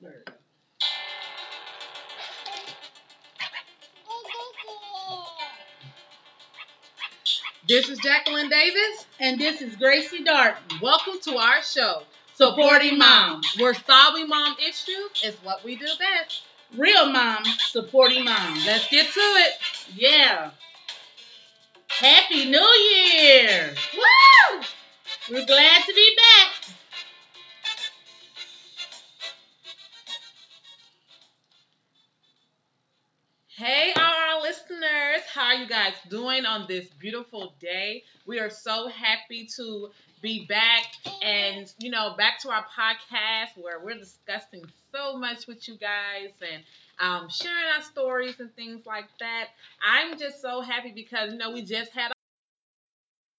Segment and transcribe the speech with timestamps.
[0.00, 0.32] There you go.
[7.68, 9.06] This is Jacklyn Davis.
[9.18, 10.80] And this is Gracie Darton.
[10.82, 12.02] Welcome to our show,
[12.34, 13.54] Supporting moms.
[13.58, 16.42] Where solving mom issues is what we do best.
[16.76, 18.66] Real moms supporting moms.
[18.66, 19.52] Let's get to it.
[19.94, 20.50] Yeah.
[21.88, 23.74] Happy New Year!
[23.94, 24.60] Woo!
[25.30, 26.55] We're glad to be back.
[35.36, 38.04] How are you guys doing on this beautiful day?
[38.26, 39.90] We are so happy to
[40.22, 40.84] be back
[41.22, 46.30] and, you know, back to our podcast where we're discussing so much with you guys
[46.40, 46.62] and
[47.00, 49.48] um, sharing our stories and things like that.
[49.86, 52.12] I'm just so happy because, you know, we just had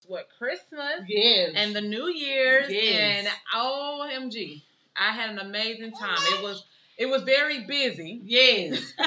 [0.08, 1.54] what Christmas Yes.
[1.55, 3.26] and the New Year's Yes.
[3.26, 4.62] and OMG,
[4.96, 6.20] I had an amazing time.
[6.38, 6.64] It was
[6.98, 8.22] it was very busy.
[8.24, 8.94] yes.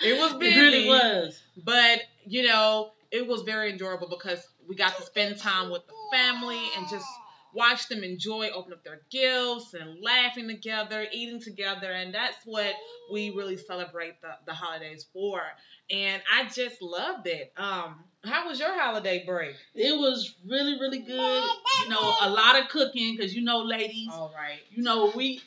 [0.00, 0.54] It was busy.
[0.56, 1.40] It really was.
[1.64, 5.94] But, you know, it was very enjoyable because we got to spend time with the
[6.12, 7.06] family and just
[7.54, 11.90] watch them enjoy, open up their gifts and laughing together, eating together.
[11.90, 12.74] And that's what
[13.10, 15.40] we really celebrate the, the holidays for.
[15.90, 17.52] And I just loved it.
[17.56, 19.56] Um, how was your holiday break?
[19.74, 21.44] It was really, really good.
[21.82, 24.58] You know, a lot of cooking because you know, ladies, All right.
[24.70, 25.40] you know, we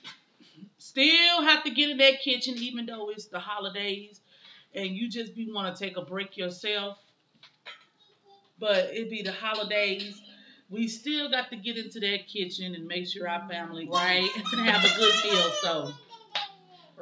[0.80, 4.20] still have to get in that kitchen even though it's the holidays
[4.73, 6.97] and you just be want to take a break yourself.
[8.59, 10.22] But it be the holidays.
[10.69, 14.30] We still got to get into that kitchen and make sure our family Right.
[14.36, 15.52] and have a good meal.
[15.61, 15.94] So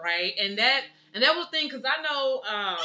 [0.02, 0.34] right?
[0.42, 2.78] And that and that was the thing because I know um,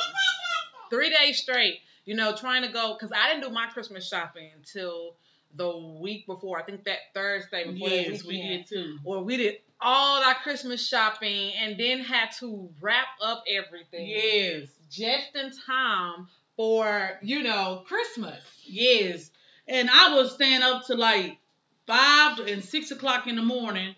[0.91, 4.51] three days straight, you know, trying to go because I didn't do my Christmas shopping
[4.57, 5.17] until
[5.57, 6.59] the week before.
[6.59, 8.99] I think that Thursday before yes, we weekend, did too.
[9.05, 14.69] Or we did all our Christmas shopping and then had to wrap up everything Yes,
[14.91, 18.41] just in time for you know Christmas.
[18.65, 19.31] yes.
[19.67, 21.39] And I was staying up to like
[21.87, 23.95] five and six o'clock in the morning,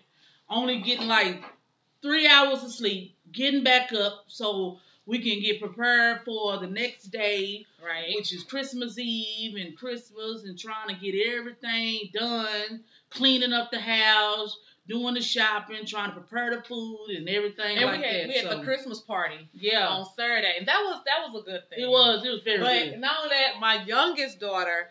[0.49, 1.43] only getting like
[2.01, 7.05] three hours of sleep, getting back up so we can get prepared for the next
[7.05, 8.13] day, Right.
[8.15, 13.79] which is Christmas Eve and Christmas, and trying to get everything done, cleaning up the
[13.79, 14.57] house,
[14.87, 18.27] doing the shopping, trying to prepare the food and everything and like we had that.
[18.27, 21.45] we had so, the Christmas party yeah, on Saturday, and that was that was a
[21.45, 21.79] good thing.
[21.83, 22.25] it was.
[22.25, 22.99] It was very But good.
[22.99, 24.89] not only that, my youngest daughter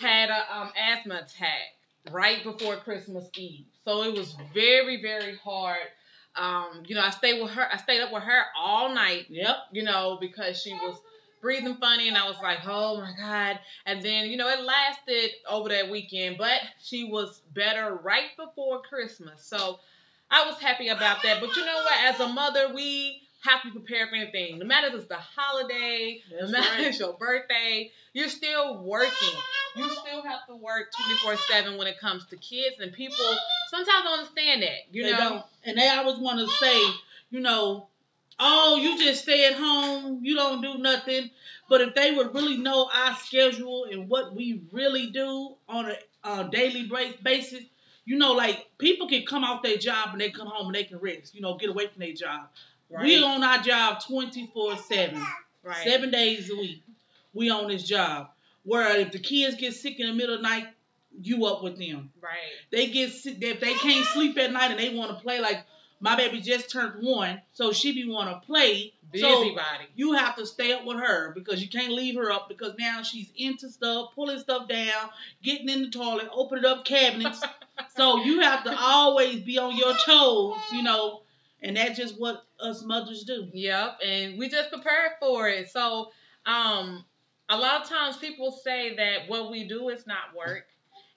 [0.00, 1.60] had a um, asthma attack
[2.12, 5.78] right before Christmas Eve, so it was very very hard.
[6.36, 7.66] Um, you know, I stayed with her.
[7.72, 9.26] I stayed up with her all night.
[9.28, 9.56] Yep.
[9.72, 11.00] You know, because she was
[11.40, 13.58] breathing funny, and I was like, oh my god.
[13.84, 18.82] And then you know, it lasted over that weekend, but she was better right before
[18.82, 19.44] Christmas.
[19.44, 19.78] So
[20.30, 21.40] I was happy about that.
[21.40, 22.04] But you know what?
[22.04, 24.58] As a mother, we have to prepare for anything.
[24.58, 26.80] No matter if it's the holiday, no matter right.
[26.80, 29.38] if it's your birthday, you're still working.
[29.76, 30.92] You still have to work
[31.22, 33.24] 24 7 when it comes to kids, and people
[33.68, 34.86] sometimes don't understand that.
[34.90, 35.44] You they know, don't.
[35.64, 36.80] And they always want to say,
[37.30, 37.88] you know,
[38.38, 41.30] oh, you just stay at home, you don't do nothing.
[41.68, 45.96] But if they would really know our schedule and what we really do on a,
[46.24, 46.90] uh daily
[47.22, 47.64] basis,
[48.04, 50.84] you know, like people can come off their job and they come home and they
[50.84, 52.48] can rest, you know, get away from their job.
[52.90, 55.20] We on our job 24 7,
[55.62, 55.76] right?
[55.84, 56.82] seven days a week.
[57.34, 58.28] We on this job.
[58.64, 60.66] Where if the kids get sick in the middle of the night,
[61.22, 62.36] you up with them Right.
[62.70, 65.64] they get sick if they can't sleep at night and they want to play like
[65.98, 69.86] my baby just turned one so she be want to play so Busybody.
[69.94, 73.00] you have to stay up with her because you can't leave her up because now
[73.02, 75.08] she's into stuff pulling stuff down
[75.42, 77.42] getting in the toilet opening up cabinets
[77.96, 81.22] so you have to always be on your toes you know
[81.66, 85.70] and that's just what us mothers do Yep, and we just prepared for it.
[85.70, 86.12] So,
[86.46, 87.04] um,
[87.48, 90.66] a lot of times people say that what we do is not work,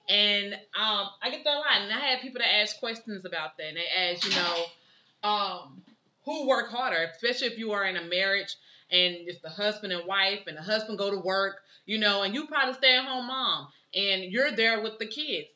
[0.08, 1.80] and um, I get that a lot.
[1.80, 3.68] And I had people that ask questions about that.
[3.68, 5.82] And they ask, you know, um,
[6.24, 8.56] who work harder, especially if you are in a marriage
[8.90, 12.34] and it's the husband and wife, and the husband go to work, you know, and
[12.34, 15.46] you probably stay at home mom, and you're there with the kids.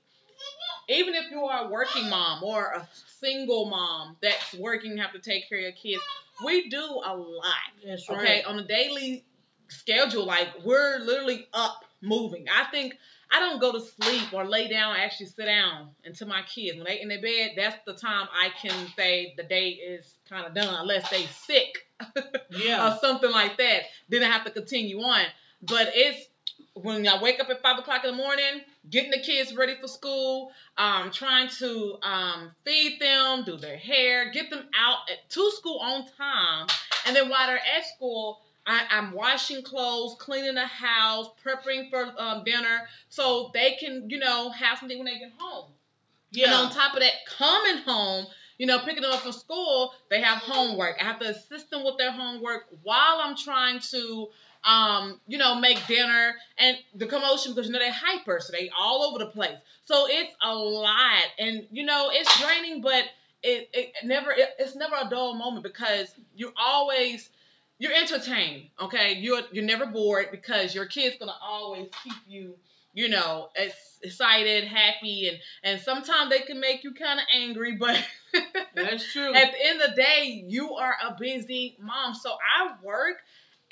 [0.88, 2.88] Even if you are a working mom or a
[3.20, 6.02] single mom that's working, have to take care of your kids,
[6.44, 7.54] we do a lot.
[7.84, 9.24] that's Okay, on a daily
[9.68, 12.46] schedule, like we're literally up moving.
[12.54, 12.96] I think
[13.30, 16.84] I don't go to sleep or lay down, actually sit down until my kids when
[16.86, 17.52] they in their bed.
[17.56, 21.88] That's the time I can say the day is kind of done, unless they sick
[22.50, 23.82] yeah or something like that.
[24.08, 25.24] Then I have to continue on.
[25.62, 26.28] But it's
[26.74, 28.60] when I wake up at five o'clock in the morning,
[28.90, 34.30] getting the kids ready for school, um, trying to um, feed them, do their hair,
[34.32, 36.66] get them out at, to school on time,
[37.06, 42.12] and then while they're at school, I, am washing clothes, cleaning the house, preparing for
[42.18, 45.70] um, dinner, so they can, you know, have something when they get home.
[46.30, 46.46] Yeah.
[46.46, 48.26] And on top of that, coming home,
[48.58, 50.96] you know, picking them up from school, they have homework.
[51.00, 54.28] I have to assist them with their homework while I'm trying to
[54.64, 58.70] um, you know, make dinner and the commotion because you know they're hyper, so they
[58.78, 59.56] all over the place.
[59.84, 63.04] So it's a lot, and you know it's draining, but
[63.42, 67.28] it, it never it, it's never a dull moment because you're always
[67.78, 68.68] you're entertained.
[68.80, 72.54] Okay, you're you're never bored because your kid's gonna always keep you,
[72.94, 73.50] you know,
[74.02, 78.02] excited, happy, and and sometimes they can make you kind of angry, but
[78.74, 79.34] that's true.
[79.34, 83.16] At the end of the day, you are a busy mom, so I work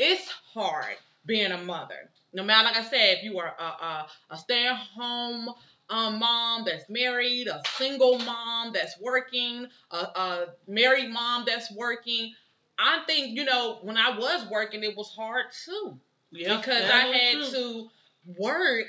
[0.03, 2.11] it's hard being a mother.
[2.35, 5.49] No matter, like I said, if you are a, a, a stay at home
[5.91, 12.33] um, mom that's married, a single mom that's working, a, a married mom that's working.
[12.79, 15.99] I think, you know, when I was working, it was hard too.
[16.31, 17.91] Yeah, because I had to
[18.39, 18.87] work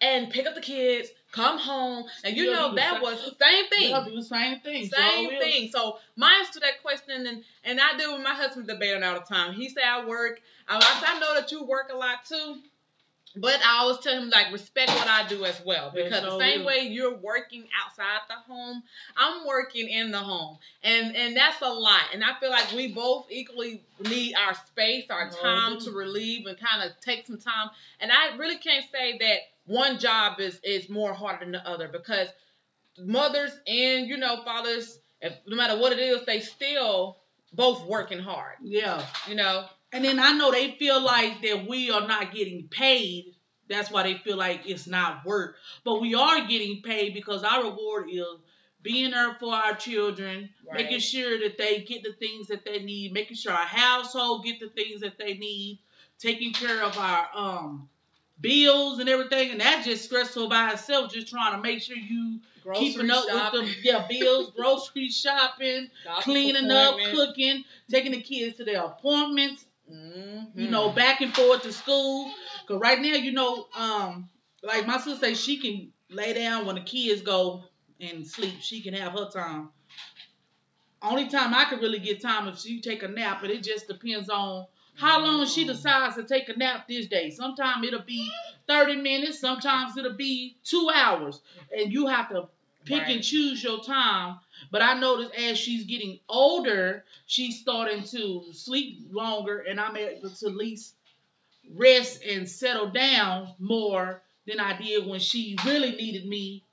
[0.00, 4.14] and pick up the kids, come home, and you know that was the same thing.
[4.14, 4.88] The same thing.
[4.88, 5.70] Same thing.
[5.72, 9.14] So my answer to that question, and and I do with my husband debating all
[9.14, 9.54] the time.
[9.54, 10.40] He said I work.
[10.68, 12.58] I, I know that you work a lot too.
[13.34, 16.66] But I always tell him like respect what I do as well because the same
[16.66, 18.82] way you're working outside the home,
[19.16, 22.02] I'm working in the home, and and that's a lot.
[22.12, 26.58] And I feel like we both equally need our space, our time to relieve and
[26.58, 27.70] kind of take some time.
[28.00, 31.88] And I really can't say that one job is is more harder than the other
[31.88, 32.28] because
[32.98, 37.18] mothers and you know fathers, if, no matter what it is, they still
[37.52, 38.56] both working hard.
[38.62, 39.66] Yeah, you know.
[39.92, 43.34] And then I know they feel like that we are not getting paid.
[43.68, 45.56] That's why they feel like it's not work.
[45.84, 48.24] But we are getting paid because our reward is
[48.82, 50.82] being there for our children, right.
[50.82, 54.60] making sure that they get the things that they need, making sure our household get
[54.60, 55.78] the things that they need,
[56.18, 57.88] taking care of our um
[58.40, 61.12] bills and everything, and that's just stressful by itself.
[61.12, 63.60] Just trying to make sure you grocery keeping up shopping.
[63.60, 65.90] with the yeah, bills, grocery shopping,
[66.20, 69.64] cleaning up, cooking, taking the kids to their appointments.
[69.92, 70.58] Mm-hmm.
[70.58, 72.30] You know, back and forth to school.
[72.66, 74.28] Cause right now, you know, um,
[74.62, 77.64] like my sister say, she can lay down when the kids go
[78.00, 78.54] and sleep.
[78.60, 79.70] She can have her time.
[81.02, 83.88] Only time I can really get time if she take a nap, but it just
[83.88, 87.30] depends on how long she decides to take a nap this day.
[87.30, 88.30] Sometimes it'll be
[88.68, 91.40] 30 minutes, sometimes it'll be two hours.
[91.76, 92.48] And you have to
[92.84, 93.16] pick right.
[93.16, 94.38] and choose your time.
[94.70, 100.30] But I noticed as she's getting older, she's starting to sleep longer, and I'm able
[100.30, 100.94] to at least
[101.74, 106.64] rest and settle down more than I did when she really needed me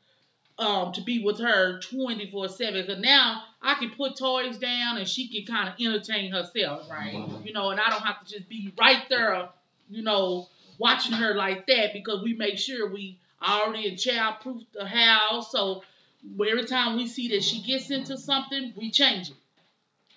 [0.58, 2.82] um, to be with her 24 7.
[2.86, 7.14] Because now I can put toys down and she can kind of entertain herself, right?
[7.44, 9.50] You know, and I don't have to just be right there,
[9.90, 10.48] you know,
[10.78, 15.52] watching her like that because we make sure we already child proof the house.
[15.52, 15.84] So
[16.36, 19.36] every time we see that she gets into something, we change it.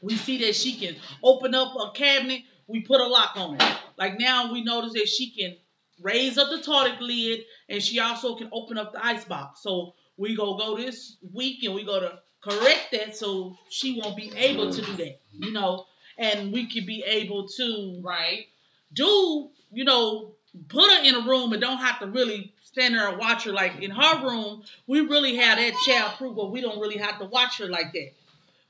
[0.00, 3.76] We see that she can open up a cabinet, we put a lock on it.
[3.96, 5.56] Like now we notice that she can
[6.00, 9.62] raise up the toilet lid and she also can open up the ice box.
[9.62, 14.16] So we go go this week and we go to correct that so she won't
[14.16, 15.86] be able to do that, you know,
[16.18, 18.46] and we could be able to right
[18.92, 20.32] do, you know,
[20.68, 23.52] put her in a room and don't have to really stand there and watch her.
[23.52, 27.18] Like in her room, we really have that child proof, but we don't really have
[27.20, 28.10] to watch her like that.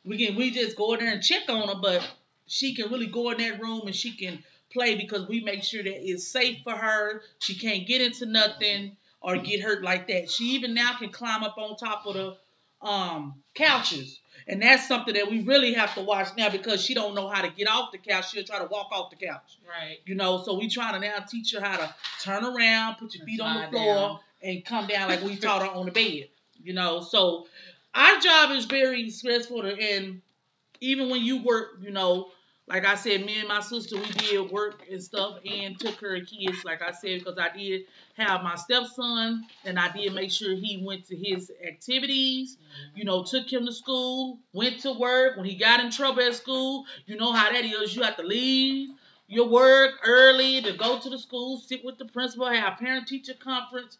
[0.04, 2.08] We can we just go in there and check on her, but
[2.46, 5.82] she can really go in that room and she can play because we make sure
[5.82, 7.22] that it's safe for her.
[7.38, 10.30] She can't get into nothing or get hurt like that.
[10.30, 12.36] She even now can climb up on top of the
[12.82, 14.20] um, couches.
[14.48, 17.42] And that's something that we really have to watch now because she don't know how
[17.42, 18.32] to get off the couch.
[18.32, 19.58] She'll try to walk off the couch.
[19.68, 19.98] Right.
[20.04, 23.24] You know, so we trying to now teach her how to turn around, put your
[23.24, 24.18] feet on the floor, down.
[24.42, 26.28] and come down like we taught her on the bed.
[26.62, 27.46] You know, so
[27.94, 30.22] our job is very stressful and
[30.80, 32.28] even when you work, you know,
[32.68, 36.26] like I said, me and my sister, we did work and stuff and took of
[36.26, 37.82] kids, like I said, because I did
[38.16, 42.98] have my stepson and I did make sure he went to his activities, mm-hmm.
[42.98, 45.36] you know, took him to school, went to work.
[45.36, 47.96] When he got in trouble at school, you know how that is.
[47.96, 48.90] You have to leave
[49.26, 53.34] your work early to go to the school, sit with the principal, have parent teacher
[53.34, 53.98] conference,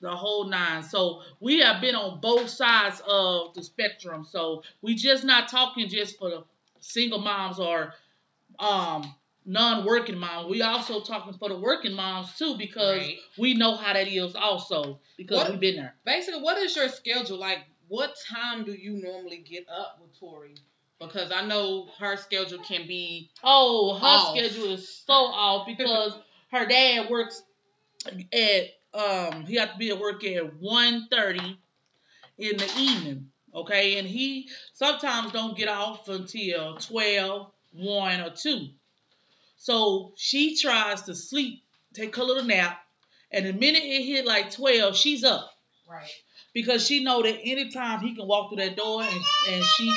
[0.00, 0.82] the whole nine.
[0.82, 4.26] So we have been on both sides of the spectrum.
[4.28, 6.44] So we just not talking just for the
[6.80, 7.94] single moms or
[8.58, 9.14] um
[9.46, 10.48] non-working moms.
[10.50, 13.18] We also talking for the working moms too because Right.
[13.38, 15.96] we know how that is also because What- we've been there.
[16.04, 17.60] Basically, what is your schedule like?
[17.88, 20.54] What time do you normally get up with Tori?
[21.00, 24.36] Because I know her schedule can be Oh, her Off.
[24.36, 26.12] schedule is so off because
[26.52, 27.42] her dad works
[28.32, 31.56] at um he had to be at work at 1.30
[32.38, 33.30] in the evening.
[33.54, 38.68] Okay, and he sometimes don't get off until 12, 1 or 2.
[39.56, 42.80] So she tries to sleep, take her little nap,
[43.32, 45.50] and the minute it hit like 12, she's up.
[45.88, 46.08] right.
[46.52, 49.92] because she know that anytime he can walk through that door and, and she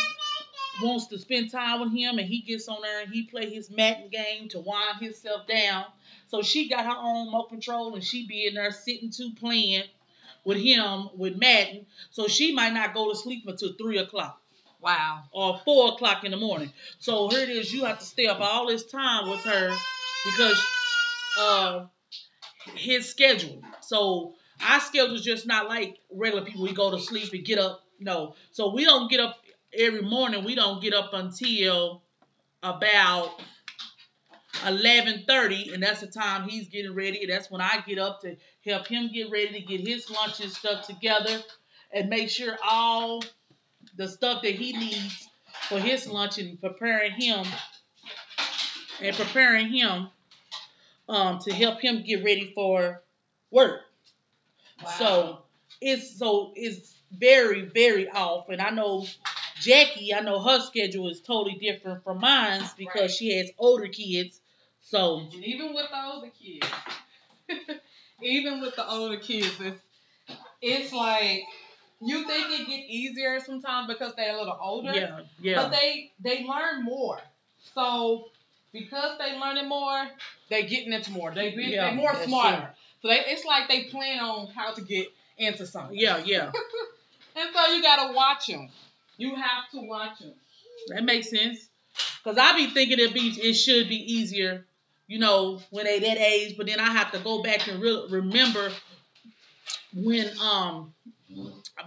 [0.81, 3.69] wants to spend time with him and he gets on there and he play his
[3.69, 5.85] Madden game to wind himself down.
[6.27, 9.83] So she got her own remote control and she be in there sitting to playing
[10.43, 11.85] with him with Madden.
[12.11, 14.39] So she might not go to sleep until three o'clock
[14.81, 15.23] Wow.
[15.31, 16.71] or four o'clock in the morning.
[16.99, 19.75] So here it is, you have to stay up all this time with her
[20.25, 20.65] because
[21.39, 21.85] uh
[22.75, 23.61] his schedule.
[23.81, 24.35] So
[24.65, 26.63] our schedule is just not like regular people.
[26.63, 27.81] We go to sleep and get up.
[27.99, 28.35] No.
[28.51, 29.37] So we don't get up
[29.73, 30.43] every morning.
[30.43, 32.01] We don't get up until
[32.61, 33.41] about
[34.67, 37.25] eleven thirty, and that's the time he's getting ready.
[37.25, 40.51] That's when I get up to help him get ready to get his lunch and
[40.51, 41.41] stuff together
[41.91, 43.23] and make sure all
[43.95, 45.27] the stuff that he needs
[45.69, 47.45] for his lunch and preparing him
[49.01, 50.09] and preparing him
[51.09, 53.01] um, to help him get ready for
[53.51, 53.81] work.
[54.97, 55.43] So
[55.81, 59.05] it's so it's very very off, and I know
[59.59, 60.13] Jackie.
[60.13, 63.11] I know her schedule is totally different from mine because Right.
[63.11, 64.39] she has older kids.
[64.83, 66.67] So And even with the older kids,
[68.21, 69.81] even with the older kids, it's,
[70.61, 71.41] it's like
[72.01, 74.91] you think it get easier sometimes because they're a little older.
[74.93, 77.19] yeah, yeah, But they they learn more.
[77.73, 78.29] So
[78.71, 80.05] because they learning more,
[80.49, 81.31] they getting into more.
[81.31, 82.57] They be, Yeah, they more smarter.
[82.57, 82.67] true.
[83.01, 85.97] So they it's like they plan on how to get into something.
[85.97, 86.51] yeah, yeah.
[87.35, 88.69] And so you gotta watch them.
[89.17, 90.33] You have to watch them.
[90.89, 91.67] That makes sense.
[92.23, 94.65] Cause I be thinking it be it should be easier,
[95.07, 96.57] you know, when they that age.
[96.57, 98.71] But then I have to go back and re- remember
[99.93, 100.93] when um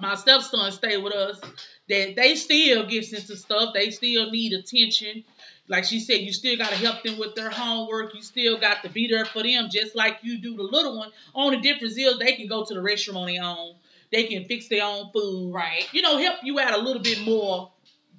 [0.00, 1.40] my stepson stayed with us
[1.88, 3.74] that they still gets into stuff.
[3.74, 5.24] They still need attention.
[5.68, 8.14] Like she said, you still got to help them with their homework.
[8.14, 11.10] You still got to be there for them, just like you do the little one.
[11.34, 13.74] Only difference is they can go to the restroom on their own.
[14.12, 15.86] They can fix their own food Right.
[15.92, 17.70] you know, help you out a little bit more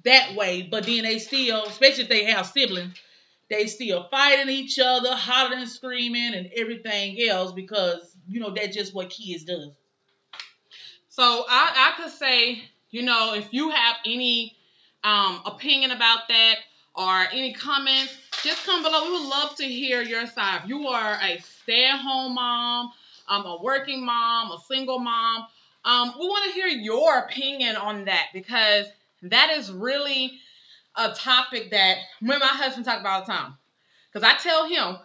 [0.04, 0.62] that way.
[0.70, 2.94] But then they still, especially if they have siblings,
[3.50, 8.94] they still fighting each other, hollering, screaming, and everything else because you know that's just
[8.94, 9.70] what kids does.
[11.08, 14.56] So I, I could say, you know, if you have any
[15.02, 16.56] um, opinion about that
[16.94, 19.04] or any comments, just come below.
[19.04, 20.60] We would love to hear your side.
[20.62, 22.92] If you are a stay-at-home mom,
[23.28, 25.46] um, a working mom, a single mom,
[25.84, 28.86] um, we want to hear your opinion on that because
[29.22, 30.38] that is really
[30.96, 33.54] a topic that me and my husband talk about all the time.
[34.12, 34.98] Because I tell him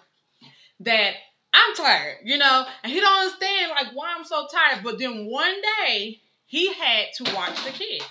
[0.82, 1.14] that
[1.54, 4.84] I'm tired, you know, and he don't understand like why I'm so tired.
[4.84, 8.06] But then one day he had to watch the kids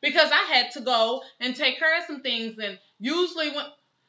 [0.00, 2.58] because I had to go and take care of some things.
[2.58, 3.66] And usually when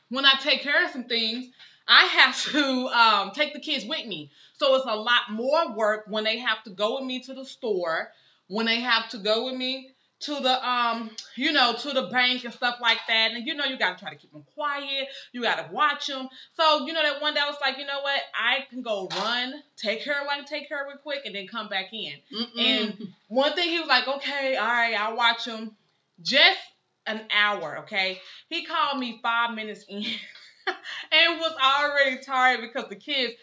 [0.10, 1.48] when I take care of some things,
[1.88, 4.32] I have to um, take the kids with me.
[4.58, 7.46] So it's a lot more work when they have to go with me to the
[7.46, 8.10] store,
[8.48, 12.44] when they have to go with me to the um you know to the bank
[12.44, 13.32] and stuff like that.
[13.32, 15.08] And you know you got to try to keep them quiet.
[15.32, 17.86] You got to watch them so you know that one day I was like you
[17.86, 18.22] know what?
[18.34, 21.94] I can go run take her away take her real quick and then come back
[21.94, 22.14] in.
[22.60, 25.76] And one thing he was like okay all right I'll watch them
[26.22, 26.60] just
[27.08, 28.22] an hour okay?
[28.50, 30.04] He called me five minutes in
[30.68, 33.34] and was already tired because the kids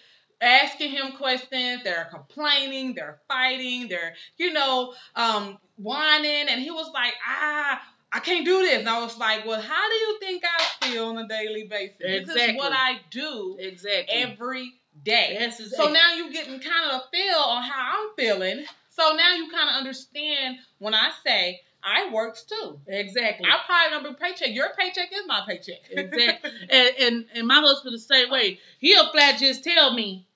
[0.41, 6.91] asking him questions they're complaining they're fighting they're you know um whining and he was
[6.95, 7.81] like ah
[8.11, 8.79] I can't do this.
[8.79, 11.99] And I was like, well, how do you think I feel on a daily basis?
[11.99, 12.57] This is Exactly.
[12.57, 14.15] what I do exactly.
[14.15, 14.73] every
[15.05, 15.37] day.
[15.39, 18.65] Yes, is- So now you're getting kind of a feel on how I'm feeling.
[18.91, 22.81] So now you kind of understand when I say I works too.
[22.87, 23.47] exactly.
[23.47, 24.55] I probably don't be paycheck.
[24.55, 25.81] Your paycheck is my paycheck.
[25.91, 26.51] exactly.
[26.71, 28.59] and, and and my husband the same way.
[28.81, 30.27] He'll flat just tell me,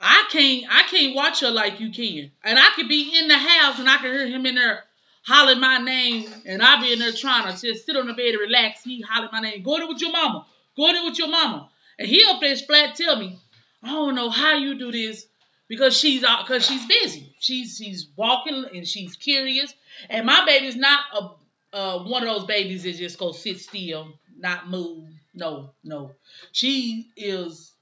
[0.00, 2.30] I can't I can't watch her like you can.
[2.42, 4.84] And I could be in the house and I can hear him in there
[5.22, 8.30] hollering my name and I be in there trying to just sit on the bed
[8.30, 8.82] and relax.
[8.82, 9.62] He hollering my name.
[9.62, 10.46] Go there with your mama.
[10.76, 11.68] Go there with your mama.
[11.98, 13.38] And he'll flat flat tell me,
[13.82, 15.26] I don't know how you do this
[15.68, 17.34] because she's out because she's busy.
[17.38, 19.74] She's she's walking and she's curious.
[20.08, 21.30] And my baby's not a
[21.72, 24.08] uh, one of those babies that just go sit still.
[24.36, 25.04] not move.
[25.34, 26.12] No, no.
[26.52, 27.72] She is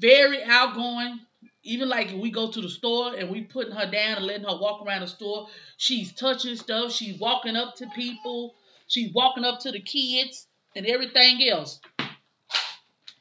[0.00, 1.20] very outgoing.
[1.66, 4.58] Even like we go to the store and we putting her down and letting her
[4.58, 5.48] walk around the store,
[5.78, 6.92] she's touching stuff.
[6.92, 8.54] She's walking up to people.
[8.86, 10.46] She's walking up to the kids
[10.76, 11.80] and everything else.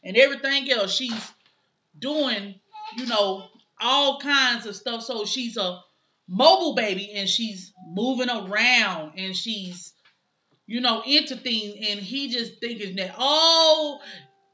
[0.03, 0.93] And everything else.
[0.93, 1.31] She's
[1.97, 2.55] doing,
[2.97, 3.45] you know,
[3.79, 5.03] all kinds of stuff.
[5.03, 5.79] So she's a
[6.27, 9.93] mobile baby and she's moving around and she's,
[10.67, 11.75] you know, into things.
[11.89, 14.01] And he just thinking that, oh,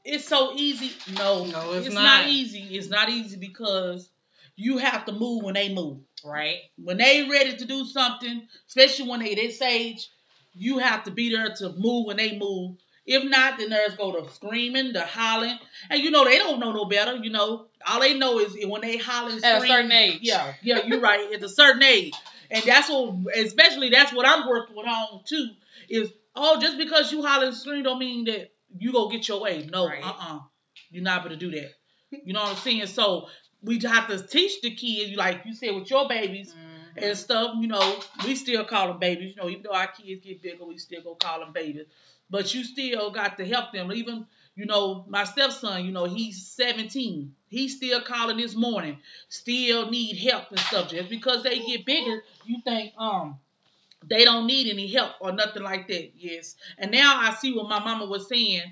[0.04, 0.90] it's so easy.
[1.16, 2.02] No, No, it's it's not.
[2.02, 2.76] not easy.
[2.76, 4.08] It's not easy because
[4.56, 5.98] you have to move when they move.
[6.24, 6.58] Right.
[6.76, 10.08] When they ready to do something, especially when they this age,
[10.52, 12.76] you have to be there to move when they move.
[13.06, 16.72] If not, then there's go to screaming, to hollering, and you know they don't know
[16.72, 17.16] no better.
[17.16, 20.18] You know, all they know is when they holler and At a certain age.
[20.22, 21.32] Yeah, yeah, you're right.
[21.32, 22.12] At a certain age,
[22.50, 25.48] and that's what, especially that's what I'm working with on too.
[25.88, 29.40] Is oh, just because you holler and scream don't mean that you go get your
[29.40, 29.68] way.
[29.70, 30.04] No, Right.
[30.04, 30.38] uh, uh
[30.90, 31.72] you're not able to do that.
[32.24, 32.86] You know what I'm saying?
[32.86, 33.28] So
[33.62, 37.02] we have to teach the kids, like you said with your babies Mhm.
[37.02, 37.56] and stuff.
[37.60, 39.34] You know, we still call them babies.
[39.36, 41.86] You know, even though our kids get bigger, we still go call them babies.
[42.28, 43.92] But you still got to help them.
[43.92, 47.34] Even you know, my stepson, you know, he's 17.
[47.48, 48.98] He's still calling this morning.
[49.28, 50.90] Still need help and stuff.
[50.90, 53.38] Just because they get bigger, you think um
[54.06, 56.10] they don't need any help or nothing like that.
[56.16, 56.56] Yes.
[56.78, 58.62] And now I see what my mama was saying.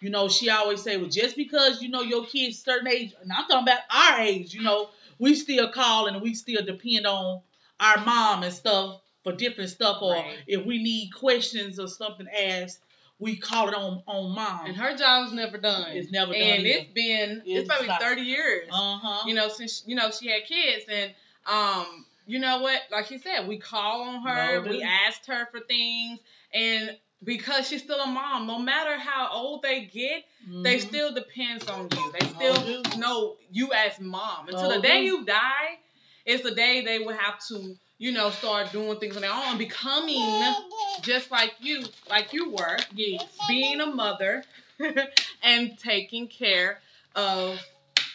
[0.00, 3.32] You know, she always say, well, just because you know your kids certain age, and
[3.32, 7.40] I'm talking about our age, you know, we still call and we still depend on
[7.80, 10.36] our mom and stuff for different stuff, or Right.
[10.46, 12.78] if we need questions or something asked,
[13.18, 14.66] we call it on on mom.
[14.66, 15.90] And her job's never done.
[15.96, 16.78] It's never done And either.
[16.80, 18.68] it's been It's it's probably thirty years.
[18.70, 19.24] uh huh.
[19.26, 21.12] you know, since you know she had kids, and
[21.46, 22.80] um, you know what?
[22.90, 26.18] Like she said, we call on her, No, we asked her for things,
[26.52, 30.24] and because she's still a mom, no matter how old they get,
[30.62, 30.88] they Mhm.
[30.88, 32.12] still depends on you.
[32.12, 34.48] They still know you as mom.
[34.48, 35.78] Until No, the day you die,
[36.24, 39.56] it's the day they will have to, you know, start doing things on their own,
[39.58, 40.54] becoming
[41.02, 43.22] just like you, like you were, yes.
[43.48, 44.44] being a mother
[45.42, 46.80] and taking care
[47.14, 47.60] of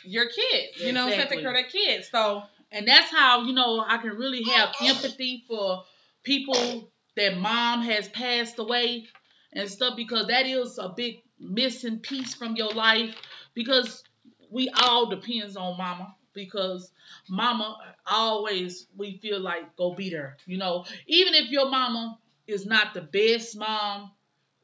[0.04, 0.78] your kids.
[0.78, 1.38] You know, Exactly.
[1.38, 2.10] taking care of their kids.
[2.10, 5.84] So And that's how, you know, I can really have empathy for
[6.24, 9.08] people that mom has passed away
[9.54, 13.16] and stuff because that is a big missing piece from your life
[13.54, 14.04] because
[14.50, 16.92] we all depends on mama because
[17.30, 20.86] mama always we feel like go beat her you know?
[21.08, 24.12] Even if your mama is not the best mom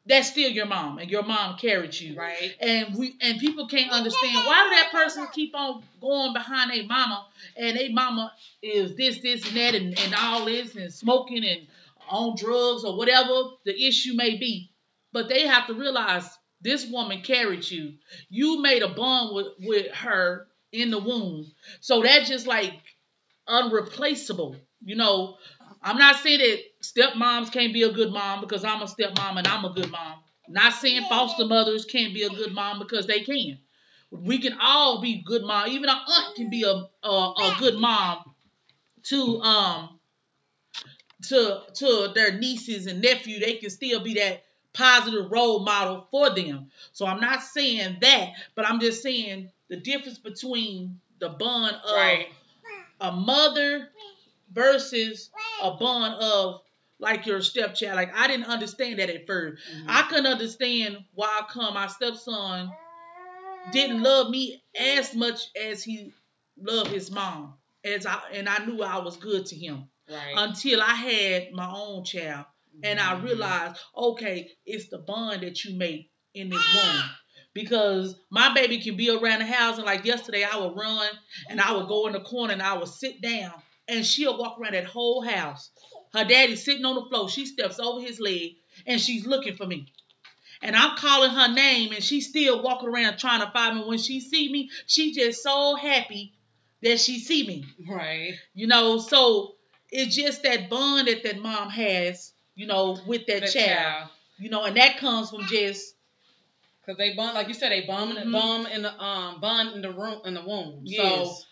[0.08, 2.18] that's still your mom and your mom carried you.
[2.18, 2.56] Right.
[2.60, 6.86] and we and people can't understand why do that person keep on going behind a
[6.86, 11.44] mama and a mama is this this and that and, and all this and smoking
[11.46, 11.68] and
[12.10, 13.34] on drugs or whatever
[13.66, 14.72] the issue may be.
[15.12, 16.26] But they have to realize
[16.62, 17.94] this woman carried you.
[18.30, 21.46] You made a bond with with her in the womb.
[21.82, 22.74] So that's just like
[23.48, 25.38] unreplaceable you know
[25.82, 29.48] i'm not saying that stepmoms can't be a good mom because i'm a stepmom and
[29.48, 33.22] i'm a good mom not saying foster mothers can't be a good mom because they
[33.22, 33.58] can.
[34.12, 35.68] We can all be good mom.
[35.70, 38.34] Even our aunt can be a a, a good mom
[39.04, 40.00] to um
[41.24, 43.40] to to their nieces and nephew.
[43.40, 46.72] They can still be that positive role model for them.
[46.94, 51.96] So I'm not saying that, but I'm just saying the difference between the bond of
[51.96, 52.28] Right.
[53.02, 53.90] a mother
[54.58, 55.30] versus
[55.62, 56.62] a bond of
[57.00, 57.96] like your stepchild.
[57.96, 62.72] Like I didn't understand that at 1st I couldn't understand why come my stepson
[63.72, 66.12] didn't love me as much as he
[66.58, 67.54] loved his mom.
[67.86, 70.34] As I and I knew I was good to him Right.
[70.36, 72.46] until I had my own child
[72.84, 73.24] and I Mhm.
[73.24, 77.04] realized, okay, it's the bond that you make in this womb.
[77.54, 81.10] Because my baby can be around the house and like yesterday I would run
[81.50, 83.54] and I would go in the corner and I would sit down
[83.88, 85.70] and she'll walk around that whole house.
[86.14, 87.30] Her daddy's sitting on the floor.
[87.30, 89.92] She steps over his leg and she's looking for me.
[90.62, 93.84] And I'm calling her name and she's still walking around trying to find me.
[93.86, 96.34] When she see me, she just so happy
[96.82, 97.66] that she see me.
[97.88, 98.34] Right.
[98.56, 99.56] You know, so
[99.92, 104.10] it's just that bond that that mom has, you know, with that That child.
[104.40, 105.96] You know, and that comes from just
[106.86, 108.26] Cause they bond, like you said, they bond, in Mhm.
[108.26, 110.88] the bum in the um bun in the room in the womb.
[110.88, 111.46] So yes.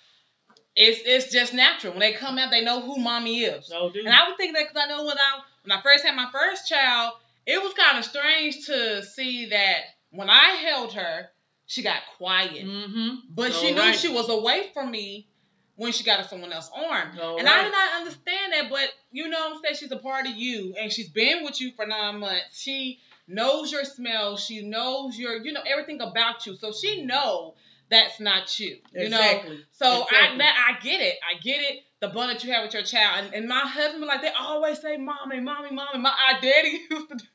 [0.76, 3.68] It's it's just natural when they come out, they know who mommy is.
[3.68, 4.00] So do.
[4.00, 6.30] And I would think that because I know when I when I first had my
[6.32, 7.14] first child,
[7.46, 9.78] it was kind of strange to see that
[10.12, 11.30] when I held her,
[11.66, 13.16] she got quiet, mm-hmm.
[13.30, 15.28] but she knew she was away from me
[15.76, 17.18] when she got in someone else's arm.
[17.22, 19.76] All and I did not understand that, but you know what I'm saying?
[19.76, 22.60] She's a part of you and she's been with you for nine months.
[22.60, 24.38] She knows your smell.
[24.38, 26.56] She knows your, you know, everything about you.
[26.56, 27.56] So she know
[27.90, 28.78] that's not you.
[28.92, 29.50] You Exactly.
[29.50, 29.58] know.
[29.72, 30.38] So I Exactly.
[30.40, 31.16] that I get it.
[31.30, 31.80] I get it.
[32.02, 33.26] The bond that you have with your child.
[33.26, 36.00] And, and my husband like they always say mommy, mommy, mommy.
[36.00, 37.26] My our daddy used to do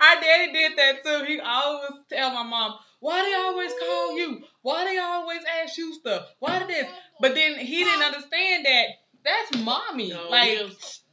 [0.00, 1.24] our daddy did that too.
[1.26, 4.42] He always tell my mom, why they always call you?
[4.62, 6.26] Why they always ask you stuff?
[6.38, 6.86] Why did this?
[7.20, 8.86] But then he didn't understand that
[9.24, 10.10] that's mommy.
[10.10, 10.58] No, like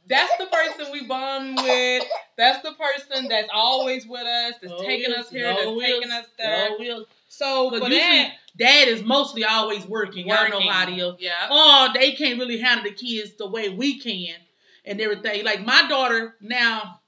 [0.06, 2.04] that's the person we bond with.
[2.36, 5.76] That's the person that's always with us, that's No taking wheels, us here, no that's
[5.76, 6.70] wheels, taking us there.
[6.70, 7.04] no.
[7.32, 10.26] So for usually that, dad is mostly always working.
[10.26, 10.70] Y'all know working.
[10.70, 11.14] how it is.
[11.18, 11.88] Yeah.
[11.88, 14.36] Or they can't really handle the kids the way we can
[14.84, 15.42] and everything.
[15.42, 17.00] Like my daughter now,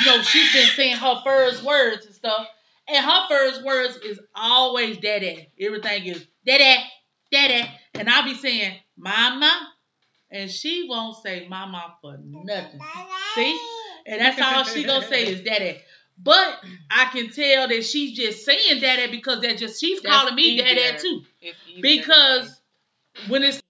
[0.00, 2.46] you know, she's been saying her first words and stuff.
[2.88, 5.50] And her first words is always daddy.
[5.60, 6.82] Everything is daddy,
[7.30, 7.68] daddy.
[7.92, 9.52] And I'll be saying, mama.
[10.30, 12.80] And she won't say mama for nothing.
[13.34, 13.60] See?
[14.06, 15.78] And that's all she gonna say is daddy.
[16.20, 20.34] But I can tell that she's just saying daddy because that just she's That's calling
[20.34, 20.98] me daddy easier.
[20.98, 21.22] too.
[21.80, 22.60] Because
[23.28, 23.62] when it's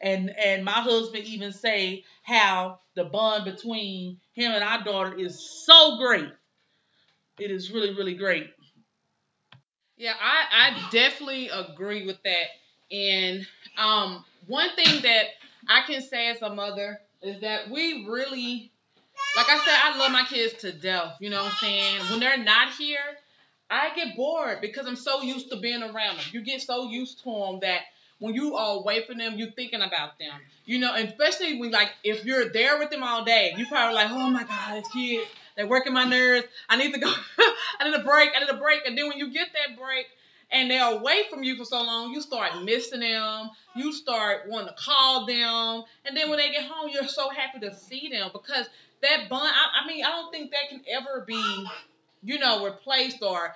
[0.00, 5.38] and and my husband even say how the bond between him and our daughter is
[5.64, 6.28] so great.
[7.38, 8.50] It is really really great.
[9.96, 12.94] Yeah, I, I definitely agree with that.
[12.94, 13.46] And
[13.78, 15.24] um, one thing that
[15.68, 18.70] I can say as a mother is that we really,
[19.36, 21.16] like I said, I love my kids to death.
[21.20, 22.00] You know what I'm saying?
[22.10, 22.98] When they're not here,
[23.70, 26.24] I get bored because I'm so used to being around them.
[26.32, 27.80] You get so used to them that
[28.18, 30.32] when you are away from them, you're thinking about them.
[30.64, 34.10] You know, especially when like if you're there with them all day, you probably like,
[34.10, 36.46] oh my god, this kid, they're working my nerves.
[36.68, 37.12] I need to go.
[37.80, 38.30] I need a break.
[38.34, 38.86] I need a break.
[38.86, 40.06] And then when you get that break
[40.50, 43.50] and they're away from you for so long, you start missing them.
[43.74, 45.84] You start wanting to call them.
[46.06, 48.66] And then when they get home, you're so happy to see them because
[49.02, 49.52] that bond.
[49.54, 51.66] I, I mean, I don't think that can ever be,
[52.22, 53.54] you know, replaced or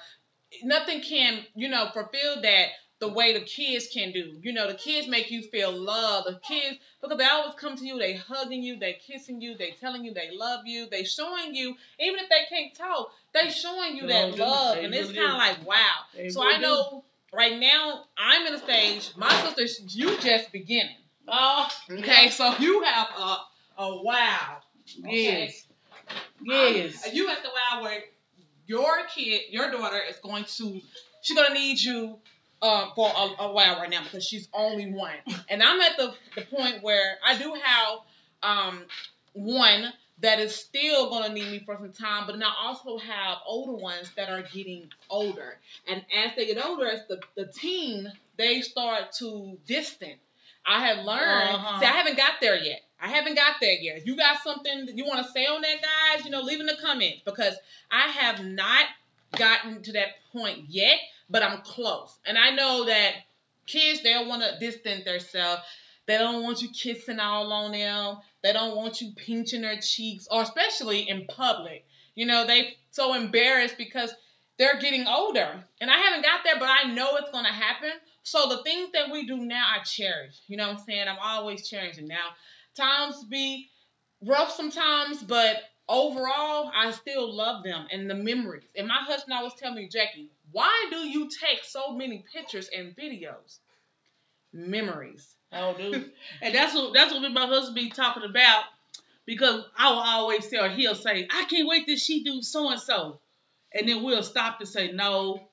[0.63, 2.67] nothing can, you know, fulfill that
[3.01, 4.39] the way the kids can do.
[4.43, 6.25] You know, the kids make you feel love.
[6.25, 9.71] The kids, because they always come to you, they hugging you, they kissing you, they
[9.81, 13.97] telling you they love you, they showing you, even if they can't talk, they showing
[13.97, 14.77] you that love.
[14.79, 16.29] And it's kind of like, wow.
[16.29, 20.97] So I know right now I'm in a stage, my sister, you just beginning.
[21.27, 24.59] Oh, Okay, so you have a, a wow.
[24.99, 25.67] Yes,
[26.43, 27.07] yes.
[27.09, 28.03] Um, you at the wow where
[28.67, 30.81] your kid, your daughter is going to,
[31.23, 32.19] she's gonna need you
[32.63, 35.15] uh, for a, a while right now because she's only one.
[35.49, 37.99] And I'm at the the point where I do have
[38.43, 38.85] um
[39.33, 43.39] one that is still gonna need me for some time, but then I also have
[43.47, 45.59] older ones that are getting older.
[45.89, 50.19] And as they get older, as the, the teen, they start to distant.
[50.67, 51.55] I have learned.
[51.55, 51.81] Uh-huh.
[51.81, 52.81] See, I haven't got there yet.
[53.01, 53.97] I haven't got there yet.
[53.99, 56.67] If you got something you want to say on that, guys, you know, leave in
[56.67, 57.55] the comments because
[57.91, 58.87] I have not
[59.37, 60.99] gotten to that point yet,
[61.31, 62.19] but I'm close.
[62.27, 63.13] And I know that
[63.67, 65.63] kids, they don't want to distance themselves.
[66.07, 68.19] They don't want you kissing all on them.
[68.43, 71.87] They don't want you pinching their cheeks, or especially in public.
[72.15, 74.13] You know, they so embarrassed because
[74.59, 75.65] they're getting older.
[75.81, 77.93] And I haven't got there, but I know it's gonna happen.
[78.31, 80.37] So the things that we do now, I cherish.
[80.47, 81.09] You know what I'm saying?
[81.09, 82.07] I'm always cherishing.
[82.07, 82.29] Now,
[82.77, 83.69] times be
[84.25, 85.57] rough sometimes, but
[85.89, 88.63] overall, I still love them and the memories.
[88.77, 92.95] And my husband always tell me, Jackie, why do you take so many pictures and
[92.95, 93.59] videos?
[94.53, 95.35] Memories.
[95.53, 96.13] Oh, dude.
[96.41, 98.63] and that's what that's what my husband be talking about
[99.27, 102.81] because I will always tell he'll say, I can't wait till she do so and
[102.81, 103.19] so.
[103.75, 105.50] And then we'll stop and say, No,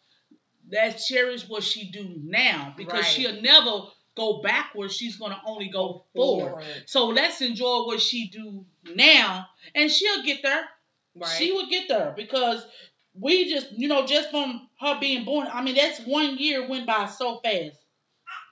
[0.70, 3.06] that's cherish what she do now because Right.
[3.06, 4.96] she'll never go backwards.
[4.96, 6.64] She's gonna only go forward.
[6.86, 10.68] So let's enjoy what she do now and she'll get there.
[11.16, 11.38] Right.
[11.38, 12.66] She will get there because
[13.14, 16.86] we just, you know, just from her being born, I mean, that's one year went
[16.86, 17.78] by so fast.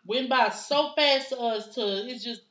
[0.05, 2.41] Went by so fast to us to it's just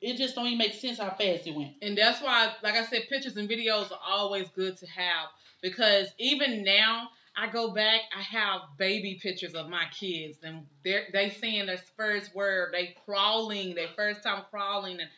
[0.00, 1.74] it just don't even make sense how fast it went.
[1.82, 5.28] And that's why, like I said, pictures and videos are always good to have
[5.62, 11.04] because even now, I go back, I have baby pictures of my kids, and they
[11.12, 15.10] they saying their first word, they crawling, their first time crawling, and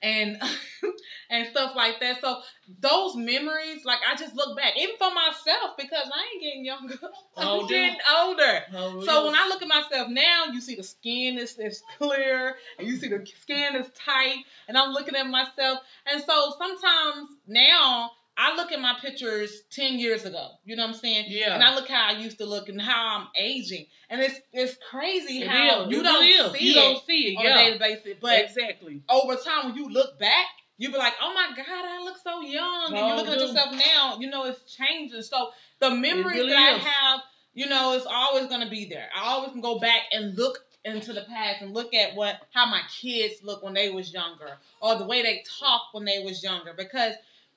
[0.00, 0.40] and
[1.30, 2.20] and stuff like that.
[2.20, 2.40] So
[2.80, 6.98] those memories, like I just look back, even for myself, because I ain't getting younger,
[7.36, 7.68] I'm Oh, dude.
[7.70, 8.62] getting older.
[9.06, 12.86] So when I look at myself now, you see the skin is, is clear, and
[12.86, 15.80] you see the skin is tight, and I'm looking at myself.
[16.06, 20.50] And so sometimes now I look at my pictures ten years ago.
[20.64, 21.24] You know what I'm saying?
[21.28, 21.54] Yeah.
[21.54, 24.76] And I look how I used to look and how I'm aging, and it's it's
[24.90, 25.90] crazy It how is.
[25.90, 26.52] you It don't is.
[26.52, 27.58] see you it don't see it, on yeah.
[27.58, 29.02] a daily basis, but exactly.
[29.10, 30.46] over time when you look back,
[30.76, 32.94] you be like, oh my God, I look so young.
[32.94, 35.22] and you look at yourself now, you know, it's changing.
[35.22, 36.84] So the memories really that is.
[36.84, 37.20] I have,
[37.54, 39.08] you know, it's always going to be there.
[39.16, 42.66] I always can go back and look into the past and look at what how
[42.66, 46.42] my kids look when they was younger or the way they talk when they was
[46.42, 47.14] younger because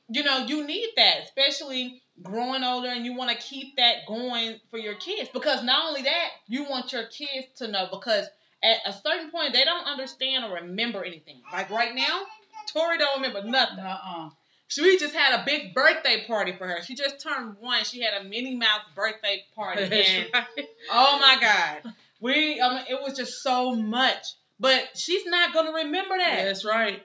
[0.10, 4.60] you know you need that especially growing older and you want to keep that going
[4.70, 8.28] for your kids because not only that you want your kids to know because
[8.64, 12.22] at a certain point they don't understand or remember anything like right now
[12.72, 14.30] tori don't remember nothing Uh-uh.
[14.68, 18.22] she just had a big birthday party for her she just turned one she had
[18.22, 20.28] a minnie mouse birthday party and
[20.92, 21.94] Oh my God.
[22.20, 24.26] We, I mean, it was just so much.
[24.62, 26.45] But she's not going to remember that.
[26.45, 27.04] That's right.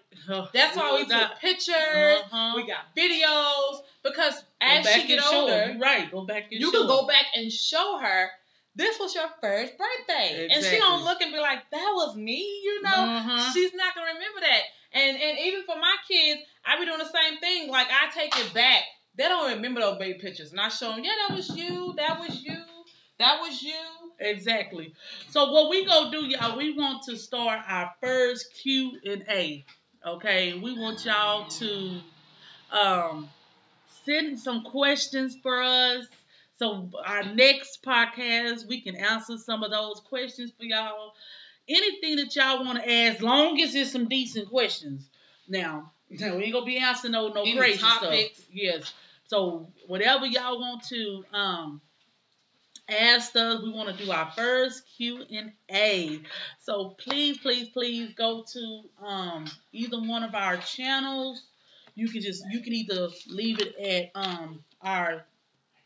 [0.53, 2.53] That's why we got took pictures, Uh-huh.
[2.55, 5.79] we got videos, because as she get older, her.
[5.79, 6.11] right?
[6.11, 8.29] Go back and you can go back and show her
[8.75, 10.49] this was your first birthday.
[10.53, 12.90] And she don't look and be like, that was me, you know?
[12.90, 13.53] Mhm.
[13.55, 14.62] She's not gonna remember that.
[14.92, 17.71] And and even for my kids, I be doing the same thing.
[17.71, 18.83] Like I take it back.
[19.14, 20.51] They don't remember those baby pictures.
[20.53, 22.59] And I show them, yeah, that was you, that was you,
[23.19, 24.06] that was you.
[24.19, 24.95] Exactly.
[25.31, 26.57] So what we gonna do, y'all?
[26.57, 29.65] We want to start our first Q and A.
[30.07, 31.99] Okay, we want y'all to
[32.71, 33.29] um,
[34.05, 36.07] send some questions for us.
[36.59, 41.13] So our next podcast, we can answer some of those questions for y'all.
[41.69, 45.09] Anything that y'all want to ask, long as it's some decent questions.
[45.49, 48.37] Now, we ain't gonna be answering no no Any crazy topics.
[48.39, 48.47] stuff.
[48.53, 48.93] Yes.
[49.27, 51.81] So whatever y'all want to um
[52.88, 56.20] ask us, we want to do our first Q and A.
[56.61, 61.42] So please, please, please go to um either one of our channels.
[61.94, 65.25] You can just you can either leave it at um our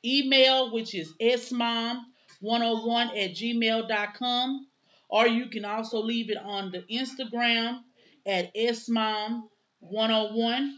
[0.04, 2.02] email, which is smom101
[2.42, 4.66] at gmail.com,
[5.08, 7.80] or you can also leave it on the Instagram
[8.26, 10.72] at smom101.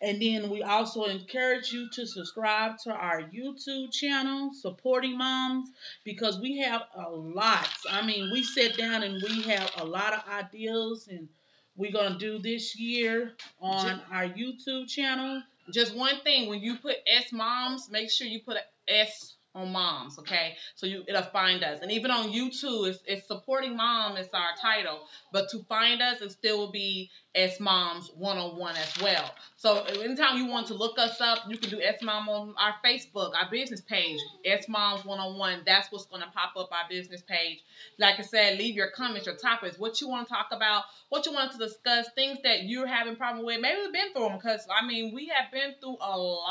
[0.00, 5.70] And then we also encourage you to subscribe to our YouTube channel, Supporting Moms,
[6.04, 7.68] because we have a lot.
[7.90, 11.28] I mean, we sit down and we have a lot of ideas, and
[11.76, 15.42] we're going to do this year on our YouTube channel.
[15.72, 19.72] Just one thing, when you put S moms, make sure you put a S on
[19.72, 20.54] moms, okay?
[20.74, 21.80] So you it'll find us.
[21.82, 25.00] And even on YouTube, it's, it's supporting mom is our title.
[25.32, 29.30] But to find us, it still will be S Moms 101 as well.
[29.56, 32.74] So anytime you want to look us up, you can do S Mom on our
[32.84, 35.62] Facebook, our business page, S Moms 101.
[35.66, 37.58] That's what's going to pop up our business page.
[37.98, 41.26] Like I said, leave your comments, your topics, what you want to talk about, what
[41.26, 43.60] you want to discuss, things that you're having problem with.
[43.60, 46.50] Maybe we've been through them because I mean we have been through a lot.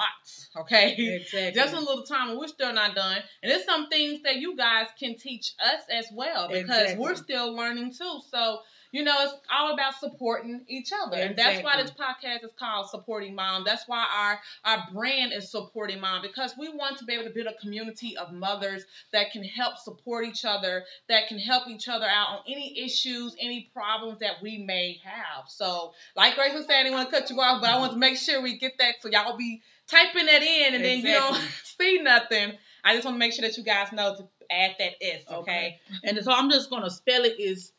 [0.58, 0.94] Okay.
[0.94, 1.52] Exactly.
[1.56, 3.18] Just a little time and we're still not done.
[3.44, 6.98] And there's some things that you guys can teach us as well because Exactly.
[6.98, 8.20] we're still learning too.
[8.32, 8.60] So,
[8.92, 11.18] you know, it's all about supporting each other.
[11.18, 13.64] And that's why this podcast is called Supporting Mom.
[13.66, 17.30] That's why our our brand is Supporting Mom because we want to be able to
[17.32, 21.90] build a community of mothers that can help support each other, that can help each
[21.90, 25.46] other out on any issues, any problems that we may have.
[25.50, 27.92] So, like Graice was saying, I didn't want to cut you off, but I want
[27.94, 31.14] to make sure we get that so y'all be typing that in and then you
[31.14, 31.36] don't
[31.78, 32.54] see nothing.
[32.86, 35.38] I just want to make sure that you guys know to add that S, okay?
[35.40, 35.80] Okay.
[36.04, 37.72] And so I'm just gonna spell it is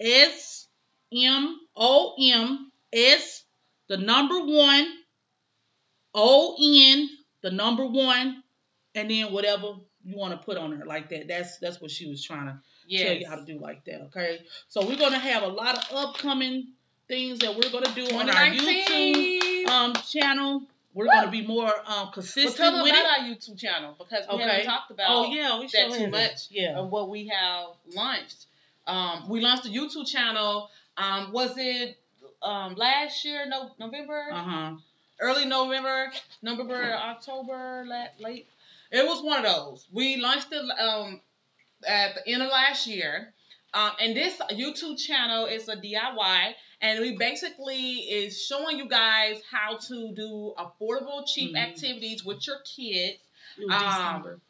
[0.00, 0.68] S
[1.12, 3.44] M O M S
[3.88, 4.86] the number one
[6.14, 7.08] O N
[7.42, 8.42] the number one
[8.94, 11.28] and then whatever you want to put on there like that.
[11.28, 12.58] That's that's what she was trying to
[13.04, 14.02] tell you how to do like that.
[14.06, 14.40] Okay.
[14.68, 16.68] So we're gonna have a lot of upcoming
[17.08, 20.62] things that we're gonna do on our YouTube um channel.
[20.94, 23.22] We're gonna be more um Well, consistent tell them with about it.
[23.22, 24.42] our YouTube channel because we Okay.
[24.44, 26.78] haven't talked about Oh yeah, we that too much Yeah.
[26.78, 28.46] of what we have launched.
[28.86, 30.70] Um, we launched a YouTube channel.
[30.96, 31.96] Um, was it
[32.42, 33.46] um, last year?
[33.46, 34.74] No, November, Uh huh.
[35.20, 38.46] early November, November, October, late, late.
[38.90, 39.86] It was one of those.
[39.92, 41.20] We launched it um,
[41.86, 43.32] at the end of last year.
[43.74, 49.40] Um, and this YouTube channel is a DIY, and we basically is showing you guys
[49.50, 51.62] how to do affordable, cheap Mhm.
[51.62, 53.18] activities with your kids.
[53.58, 54.40] It was Um, December.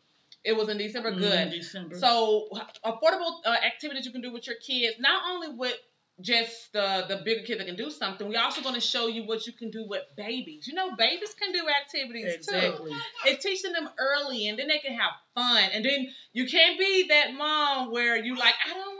[0.44, 1.12] It was in December.
[1.12, 1.50] Mhm, Good.
[1.50, 1.98] December.
[1.98, 2.48] So
[2.84, 5.78] affordable uh, activities you can do with your kids, not only with
[6.20, 8.28] just the the bigger kids that can do something.
[8.28, 10.66] We're also going to show you what you can do with babies.
[10.68, 12.54] You know, babies can do activities too.
[12.54, 12.92] exactly.
[13.26, 15.70] It's teaching them early, and then they can have fun.
[15.72, 18.98] And then you can't be that mom where you like, I don't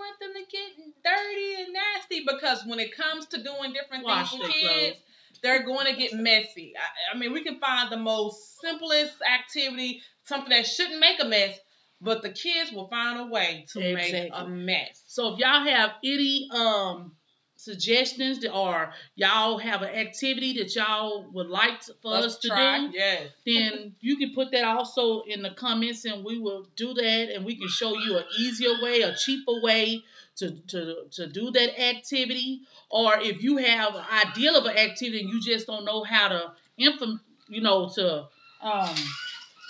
[0.52, 4.30] want them to get dirty and nasty because when it comes to doing different Wash
[4.30, 4.96] things with kids,
[5.42, 6.74] they're going to get messy.
[6.76, 11.26] I, I mean, we can find the most simplest activity, something that shouldn't make a
[11.26, 11.58] mess,
[12.00, 15.02] but the kids will find a way to make a mess.
[15.06, 17.12] So if y'all have any um
[17.62, 22.38] suggestions that or y'all have an activity that y'all would like to, for us, Let's
[22.38, 22.78] to try.
[22.78, 23.30] do, Yes.
[23.46, 27.44] then you can put that also in the comments and we will do that and
[27.44, 30.02] we can show you an easier way, a cheaper way
[30.36, 32.62] to, to, to do that activity.
[32.90, 36.28] Or if you have an ideal of an activity and you just don't know how
[36.28, 38.24] to implement, you know, to
[38.62, 38.94] um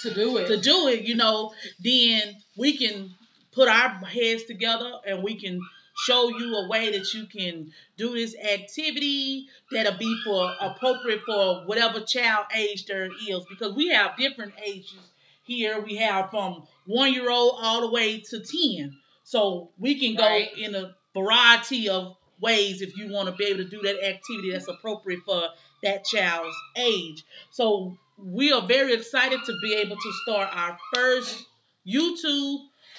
[0.02, 0.46] To do it.
[0.48, 3.10] to do it, you know, then we can
[3.52, 5.60] put our heads together and we can
[6.06, 11.64] show you a way that you can do this activity that'll be for appropriate for
[11.66, 14.98] whatever child age there is because we have different ages
[15.44, 15.80] here.
[15.80, 18.96] We have from one year old all the way to ten.
[19.32, 20.50] So we can go Right.
[20.58, 24.52] in a variety of ways if you want to be able to do that activity
[24.52, 25.48] that's appropriate for
[25.82, 27.24] that child's age.
[27.50, 31.46] So we are very excited to be able to start our first
[31.86, 32.58] YouTube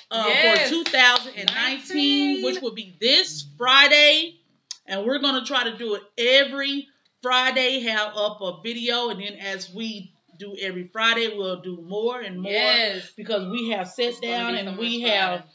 [0.09, 0.69] uh, Yes.
[0.71, 4.39] for 2019, which will be this Friday.
[4.87, 6.87] And we're going to try to do it every
[7.21, 9.09] Friday, have up a video.
[9.09, 13.11] And then as we do every Friday, we'll do more and more Yes.
[13.15, 15.49] because we have sat down and we have fun.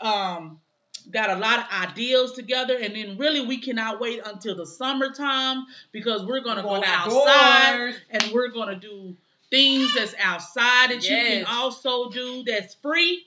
[0.00, 0.60] Um
[1.10, 5.64] got a lot of ideas together and then really we cannot wait until the summertime
[5.92, 9.16] because we're gonna go Going outside and we're gonna do
[9.50, 13.24] things that's outside that you can also do that's free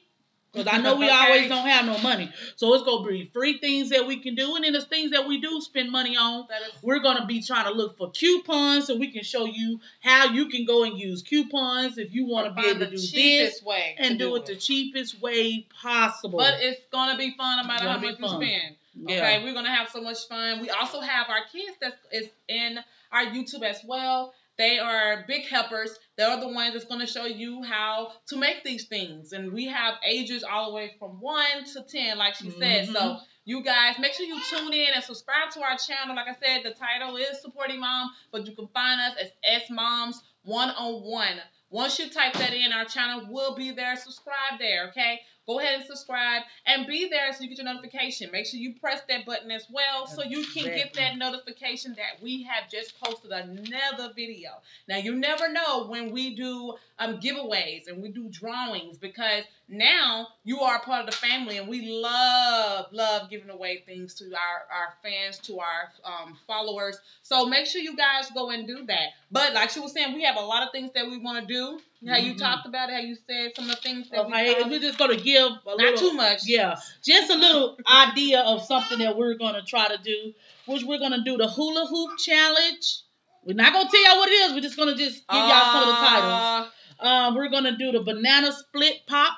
[0.52, 1.14] because I know we Okay.
[1.16, 2.32] always don't have no money.
[2.56, 5.28] So it's gonna be free things that we can do and then there's things that
[5.28, 6.48] we do spend money on.
[6.50, 9.80] That is We're gonna be trying to look for coupons so we can show you
[10.02, 12.98] how you can go and use coupons if you want to be able to do
[12.98, 16.40] this way and to do it the cheapest way possible.
[16.40, 18.76] But it's gonna be fun no matter how much you spend.
[18.96, 19.16] yeah.
[19.16, 20.62] Okay, we're gonna have so much fun.
[20.62, 22.80] We also have our kids that is in
[23.12, 24.34] our YouTube as well.
[24.62, 25.98] They are big helpers.
[26.18, 29.34] They're the ones that's gonna show you how to make these things.
[29.34, 32.88] And we have ages all the way from one to ten, like she said.
[32.88, 32.94] Mhm.
[32.94, 36.16] So you guys make sure you tune in and subscribe to our channel.
[36.16, 39.32] Like I said, the title is Supporting Mom, but you can find us as
[39.64, 41.42] S Moms One on One.
[41.72, 43.96] Once you type that in, our channel will be there.
[43.96, 45.22] Subscribe there, okay?
[45.48, 48.30] Go ahead and subscribe and be there so you get your notification.
[48.32, 52.22] Make sure you press that button as well so you can get that notification that
[52.22, 54.52] we have just posted another video.
[54.88, 60.28] Now you never know when we do um, giveaways and we do drawings because now
[60.44, 64.26] you are a part of the family and we love love giving away things to
[64.26, 66.98] our our fans to our um, followers.
[67.24, 69.10] So make sure you guys go and do that.
[69.32, 71.54] But like she was saying, we have a lot of things that we want to
[71.54, 71.80] do.
[72.08, 72.40] How you Mhm.
[72.40, 74.72] talked about it, how you said some of the things that we Okay, found.
[74.72, 76.42] we're just gonna give a not little, too much.
[76.48, 80.34] yeah, just a little idea of something that we're gonna try to do,
[80.66, 83.02] which we're gonna do the hula hoop challenge.
[83.44, 84.54] We're not gonna tell y'all what it is.
[84.54, 86.42] We're just gonna just give y'all some of the titles.
[86.42, 86.68] Uh,
[87.04, 89.34] Um, we're gonna do the banana split pop.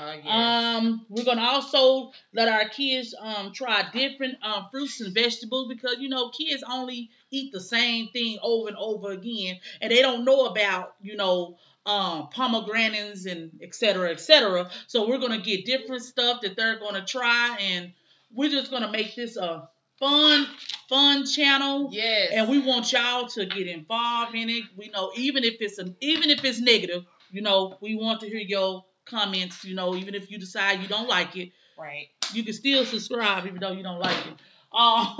[0.00, 0.26] Uh, yes.
[0.26, 5.96] Um, we're gonna also let our kids um try different um fruits and vegetables because
[5.98, 10.24] you know kids only eat the same thing over and over again, and they don't
[10.24, 14.70] know about you know um pomegranates and et cetera, et cetera.
[14.86, 17.92] So we're gonna get different stuff that they're gonna try, and
[18.32, 20.46] we're just gonna make this a fun,
[20.88, 21.90] fun channel.
[21.92, 22.30] yes.
[22.34, 24.64] And we want y'all to get involved in it.
[24.76, 28.28] We know even if it's an even if it's negative, you know, we want to
[28.28, 29.64] hear your comments.
[29.64, 32.08] You know, even if you decide you don't like it, right.
[32.32, 34.34] you can still subscribe even though you don't like it.
[34.72, 35.16] Um,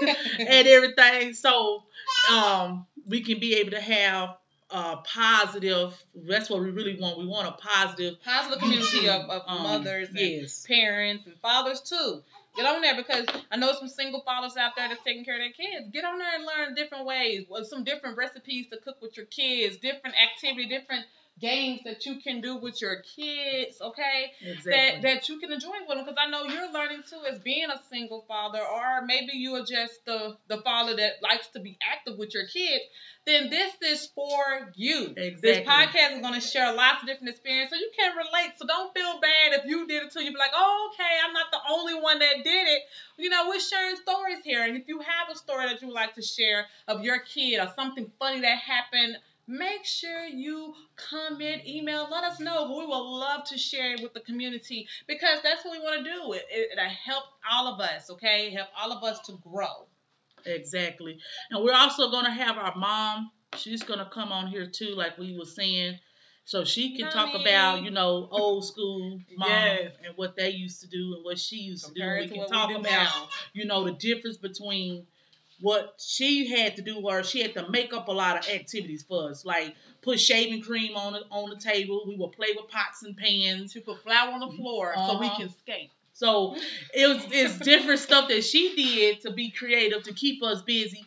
[0.38, 1.34] and everything.
[1.34, 1.82] So
[2.32, 4.36] um, we can be able to have
[4.70, 5.94] a positive.
[6.14, 7.18] That's what we really want.
[7.18, 10.64] We want a positive Positive community of, of um, mothers and Yes.
[10.66, 12.22] parents and fathers too.
[12.56, 15.40] Get on there because I know some single fathers out there that's taking care of
[15.40, 15.90] their kids.
[15.92, 19.76] Get on there and learn different ways, some different recipes to cook with your kids,
[19.78, 21.04] different activity, different
[21.40, 23.80] games that you can do with your kids.
[23.80, 24.70] Okay, Exactly.
[24.70, 27.70] that that you can enjoy with them because I know you're learning too as being
[27.70, 31.76] a single father or maybe you are just the the father that likes to be
[31.82, 32.84] active with your kids
[33.26, 35.14] then this is for you.
[35.14, 37.70] This podcast is going to share lots of different experiences.
[37.70, 40.22] So you can relate so don't feel bad if you did it too.
[40.22, 42.82] You be like oh okay I'm not the only one that did it.
[43.16, 45.94] You know we're sharing stories here and if you have a story that you would
[45.94, 51.66] like to share of your kid or something funny that happened make sure you comment,
[51.66, 52.64] email, let us know.
[52.78, 56.10] We will love to share it with the community because that's what we want to
[56.10, 56.32] do.
[56.32, 58.50] It, it, it'll help all of us, okay?
[58.50, 59.86] Help all of us to grow.
[60.46, 61.18] Exactly.
[61.50, 63.30] And we're also gonna have our mom.
[63.56, 65.98] She's gonna come on here too, like we were saying.
[66.46, 69.92] So she can talk about, you know, old school mom Yes.
[70.04, 72.00] and what they used to do and what she used to do.
[72.00, 73.28] Compared We to can talk about, now.
[73.54, 75.06] you know, the difference between
[75.60, 79.02] what she had to do or she had to make up a lot of activities
[79.02, 79.44] for us.
[79.44, 82.04] Like put shaving cream on the on the table.
[82.06, 83.72] We would play with pots and pans.
[83.72, 84.56] To put flour on the mm-hmm.
[84.56, 85.36] floor so we Uh-huh.
[85.38, 85.90] can skate.
[86.12, 86.56] So
[86.94, 91.04] it was it's different stuff that she did to be creative to keep us busy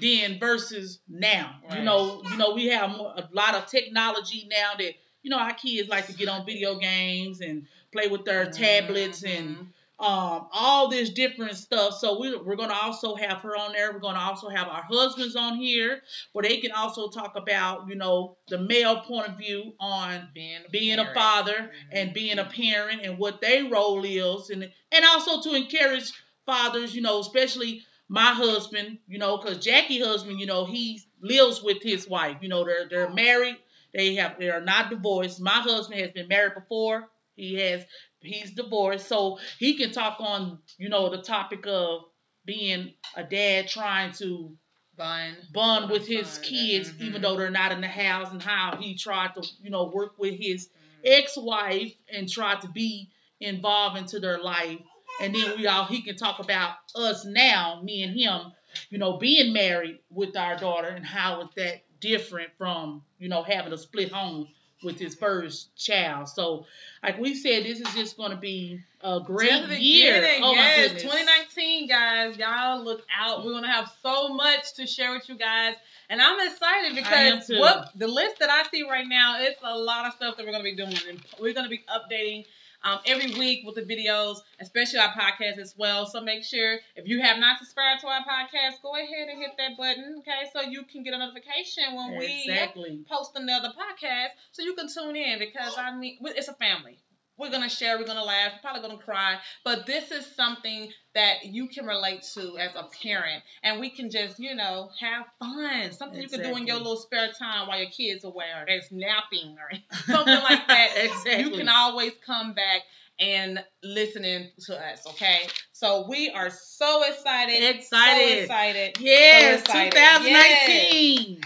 [0.00, 1.56] then versus now.
[1.68, 1.78] Right.
[1.78, 5.38] You know, you know we have more, a lot of technology now that you know
[5.38, 8.62] our kids like to get on video games and play with their mm-hmm.
[8.62, 9.64] tablets and mm-hmm.
[9.98, 11.94] Um, all this different stuff.
[11.98, 13.92] So we, we're going to also have her on there.
[13.92, 16.00] We're going to also have our husbands on here
[16.32, 20.60] where they can also talk about, you know, the male point of view on being
[20.72, 21.70] being a father Mhm.
[21.92, 26.10] and being a parent and what their role is and and also to encourage
[26.46, 31.62] fathers, you know, especially my husband, you know, because Jackie husband, you know, he lives
[31.62, 32.38] with his wife.
[32.40, 33.56] You know, they're they're married.
[33.94, 35.40] They have they are not divorced.
[35.40, 37.08] My husband has been married before.
[37.36, 37.84] He has
[38.22, 42.02] he's divorced, so he can talk on you know the topic of
[42.44, 44.56] being a dad trying to
[44.96, 45.36] Bun.
[45.52, 47.00] bond with his Bond, kids, mhm.
[47.00, 50.18] even though they're not in the house, and how he tried to you know work
[50.18, 51.20] with his Mm-hmm.
[51.20, 53.10] ex-wife and tried to be
[53.40, 54.78] involved into their life.
[55.20, 58.52] And then we all he can talk about us now, me and him,
[58.90, 63.42] you know, being married with our daughter and how is that different from, you know,
[63.42, 64.46] having a split home
[64.82, 66.28] with his first child.
[66.28, 66.66] So
[67.02, 70.38] like we said, this is just gonna be a great year.
[70.42, 71.02] Oh my yes, goodness.
[71.02, 72.36] 2019, guys.
[72.36, 73.44] Y'all look out.
[73.44, 75.74] We're gonna have so much to share with you guys,
[76.08, 80.06] and I'm excited because what the list that I see right now, it's a lot
[80.06, 82.46] of stuff that we're gonna be doing, and we're gonna be updating.
[82.84, 86.06] Um, every week with the videos, especially our podcast as well.
[86.06, 89.52] So make sure if you have not subscribed to our podcast, go ahead and hit
[89.58, 90.48] that button, okay?
[90.52, 93.00] So you can get a notification when we Exactly.
[93.08, 96.98] post another podcast so you can tune in because I mean it's a family.
[97.38, 101.66] We're gonna share, we're gonna laugh, probably gonna cry, but this is something that you
[101.68, 105.92] can relate to as a parent, and we can just you know have fun.
[105.92, 108.64] Something you can do in your little spare time while your kids are away or
[108.66, 109.78] they're napping or
[110.12, 110.90] something like that.
[110.96, 111.42] exactly.
[111.44, 112.82] You can always come back
[113.18, 115.06] and listening to us.
[115.08, 118.28] Okay, so we are so excited, Excited.
[118.36, 118.96] so excited.
[119.00, 119.92] Yes, So excited.
[119.92, 121.40] 2019.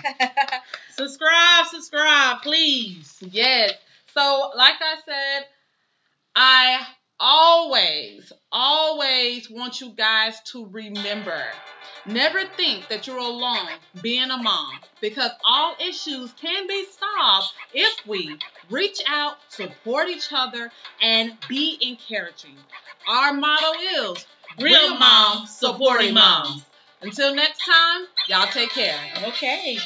[0.90, 3.16] subscribe, subscribe, please.
[3.20, 3.72] Yes.
[4.14, 5.46] So, like I said,
[6.38, 6.86] I
[7.18, 11.42] always, always want you guys to remember
[12.06, 13.68] never think that you're alone
[14.02, 18.36] being a mom because all issues can be solved if we
[18.70, 20.70] reach out, support each other,
[21.02, 22.56] and be encouraging.
[23.08, 24.26] Our motto is
[24.60, 26.64] Real moms supporting moms.
[27.02, 28.98] Until next time, y'all take care.
[29.26, 29.78] Okay.